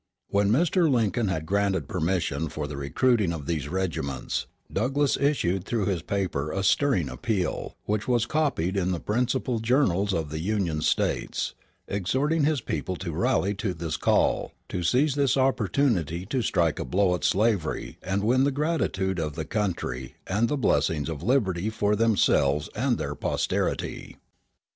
When 0.29 0.49
Mr. 0.49 0.89
Lincoln 0.91 1.27
had 1.27 1.45
granted 1.45 1.87
permission 1.87 2.49
for 2.49 2.65
the 2.65 2.75
recruiting 2.75 3.31
of 3.31 3.45
these 3.45 3.69
regiments, 3.69 4.47
Douglass 4.73 5.15
issued 5.15 5.63
through 5.63 5.85
his 5.85 6.01
paper 6.01 6.51
a 6.51 6.63
stirring 6.63 7.07
appeal, 7.07 7.75
which 7.85 8.07
was 8.07 8.25
copied 8.25 8.75
in 8.75 8.93
the 8.93 8.99
principal 8.99 9.59
journals 9.59 10.11
of 10.11 10.31
the 10.31 10.39
Union 10.39 10.81
States, 10.81 11.53
exhorting 11.87 12.45
his 12.45 12.61
people 12.61 12.95
to 12.95 13.11
rally 13.11 13.53
to 13.53 13.75
this 13.75 13.95
call, 13.95 14.53
to 14.69 14.81
seize 14.81 15.13
this 15.13 15.37
opportunity 15.37 16.25
to 16.25 16.41
strike 16.41 16.79
a 16.79 16.83
blow 16.85 17.13
at 17.13 17.23
slavery 17.23 17.99
and 18.01 18.23
win 18.23 18.43
the 18.43 18.49
gratitude 18.49 19.19
of 19.19 19.35
the 19.35 19.45
country 19.45 20.15
and 20.25 20.49
the 20.49 20.57
blessings 20.57 21.09
of 21.09 21.21
liberty 21.21 21.69
for 21.69 21.95
themselves 21.95 22.71
and 22.75 22.97
their 22.97 23.13
posterity. 23.13 24.17